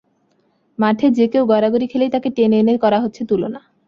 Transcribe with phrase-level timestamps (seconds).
[0.79, 3.59] মাঠে যে কেউ গড়াগড়ি খেলেই তাঁকে টেনে এনে করা হচ্ছে তুলনা।